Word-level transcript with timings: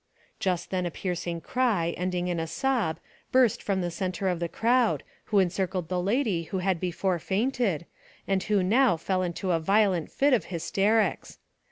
Just 0.39 0.71
then 0.71 0.87
a 0.87 0.89
piercing 0.89 1.41
cry, 1.41 1.93
ending 1.95 2.27
in 2.27 2.39
a 2.39 2.47
sob, 2.47 2.97
burst 3.31 3.61
from 3.61 3.81
the 3.81 3.91
centre 3.91 4.29
of 4.29 4.39
the 4.39 4.49
crowd, 4.49 5.03
who 5.25 5.37
encircled 5.37 5.89
the 5.89 6.01
lady 6.01 6.45
who 6.45 6.57
had 6.57 6.79
before 6.79 7.19
fainted, 7.19 7.85
and 8.27 8.41
who 8.41 8.63
now 8.63 8.97
fell 8.97 9.21
into 9.21 9.51
a 9.51 9.59
violent 9.59 10.11
fit 10.11 10.33
of 10.33 10.45
hysterics. 10.45 11.37